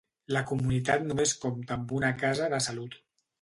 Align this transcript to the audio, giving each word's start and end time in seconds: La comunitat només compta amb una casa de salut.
La 0.35 0.41
comunitat 0.51 1.05
només 1.09 1.33
compta 1.43 1.77
amb 1.77 1.93
una 1.99 2.11
casa 2.25 2.49
de 2.55 2.63
salut. 2.71 2.99